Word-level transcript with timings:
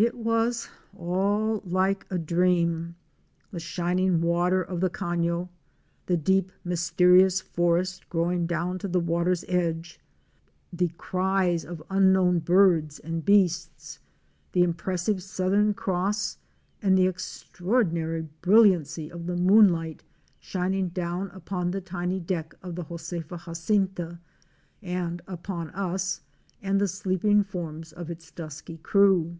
It 0.00 0.14
was 0.14 0.68
all 0.96 1.60
like 1.64 2.06
a 2.08 2.18
dream; 2.18 2.94
the 3.50 3.58
shining 3.58 4.20
water 4.20 4.62
of 4.62 4.80
the 4.80 4.88
cafio, 4.90 5.48
the 6.06 6.16
deep, 6.16 6.52
mysterious 6.64 7.40
forest 7.40 8.08
growing 8.08 8.46
down 8.46 8.78
to 8.78 8.86
the 8.86 9.00
water's 9.00 9.42
edge, 9.48 9.98
the 10.72 10.84
A 10.84 10.86
WOMAN'S 10.86 10.92
EXPERIENCES 10.92 10.92
IN 10.92 10.94
VENEZUELA. 10.94 10.94
85 10.94 10.98
cries 11.10 11.64
of 11.96 12.02
unknown 12.02 12.38
birds 12.38 12.98
and 13.00 13.24
beasts, 13.24 13.98
the 14.52 14.62
impressive 14.62 15.20
southern 15.20 15.74
cross 15.74 16.38
and 16.80 16.96
the 16.96 17.08
extraordinary 17.08 18.28
brilliancy 18.40 19.10
of 19.10 19.26
the 19.26 19.36
moonlight 19.36 20.04
shin 20.38 20.74
ing 20.74 20.88
down 20.90 21.28
upon 21.32 21.72
the 21.72 21.80
tiny 21.80 22.20
deck 22.20 22.54
of 22.62 22.76
the 22.76 22.84
'Josefa 22.84 23.36
Jacinta," 23.46 24.20
and 24.80 25.22
upon 25.26 25.70
us 25.70 26.20
and 26.62 26.80
the 26.80 26.86
sleeping 26.86 27.42
forms 27.42 27.90
of 27.92 28.08
its 28.08 28.30
dusky 28.30 28.76
crew. 28.78 29.38